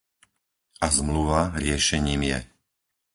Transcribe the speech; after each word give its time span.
A 0.81 0.87
Zmluva 0.97 1.41
riešením 1.63 2.21
je. 2.31 2.39